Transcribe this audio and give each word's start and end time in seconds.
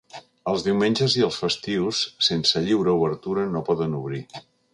Els 0.51 0.63
diumenges 0.67 1.17
i 1.19 1.25
els 1.27 1.37
festius 1.41 1.99
sense 2.29 2.65
lliure 2.65 2.97
obertura 3.03 3.45
no 3.53 3.65
poden 3.71 3.97
obrir. 4.01 4.25